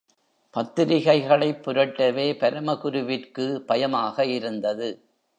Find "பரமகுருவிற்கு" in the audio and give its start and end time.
2.33-3.57